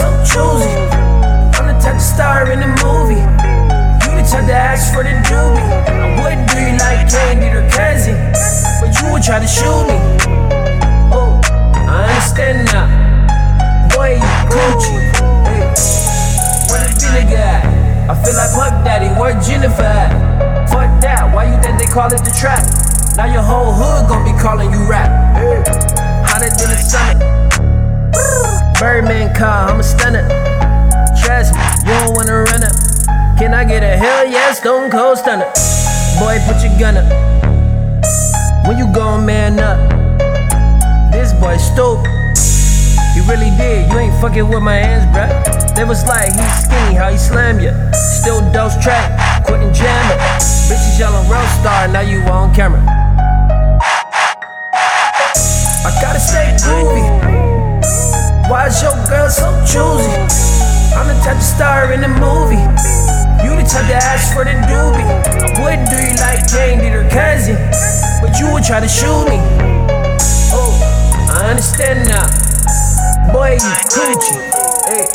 [0.00, 0.72] so choosy.
[1.60, 3.20] I'm the type to star in the movie.
[3.20, 5.60] You the type to ask for the doobie.
[5.60, 8.16] I wouldn't do you like candy or Kenzie,
[8.80, 9.98] but you would try to shoot me.
[11.12, 11.40] Oh,
[11.84, 12.88] I understand now.
[13.92, 14.96] Boy, you Gucci.
[15.44, 15.68] Hey,
[16.72, 17.60] what a vinegar.
[18.08, 20.10] I feel like Puff Daddy, where Jennifer at?
[20.70, 22.64] Fuck that, why you think they call it the trap?
[23.16, 25.10] Now your whole hood gon' be calling you rap.
[25.36, 25.62] Hey,
[26.40, 27.49] they do the summit.
[28.80, 30.26] Birdman car, I'm a stunner.
[31.22, 32.72] Trust me, you don't wanna run up.
[33.36, 35.44] Can I get a hell yes, stone cold stunner?
[36.18, 37.04] Boy, put your gun up.
[38.66, 39.76] When you gon' man up?
[41.12, 42.08] This boy stupid.
[43.12, 45.76] He really did, you ain't fucking with my hands, bruh.
[45.76, 47.76] They was like, he's skinny, how he slam ya.
[47.92, 50.16] Still dose track, quitting jamming.
[50.72, 52.80] Bitches yelling real star, now you on camera.
[59.40, 60.12] So choosy?
[60.92, 62.60] I'm the type of star in a movie.
[63.40, 65.00] You the type to ask for the doobie.
[65.00, 67.56] I wouldn't do you like Jane did her cousin,
[68.20, 69.40] but you would try to shoot me.
[70.52, 70.76] Oh,
[71.32, 72.28] I understand now.
[73.32, 74.44] Boy, you coochie.
[74.84, 75.08] Hey,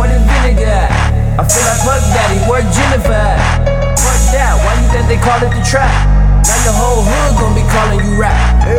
[0.00, 0.88] what is vinegar?
[1.36, 2.40] I feel like Puff Daddy,
[2.72, 3.38] Jennifer at?
[4.00, 5.92] Fuck that, why you think they call it the trap?
[6.48, 8.34] Now your whole hood gon' be calling you rap.